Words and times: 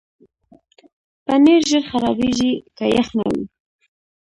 پنېر 1.25 1.61
ژر 1.69 1.83
خرابېږي 1.89 2.51
که 2.77 2.85
یخ 2.97 3.07
نه 3.17 3.25
وي. 3.31 3.43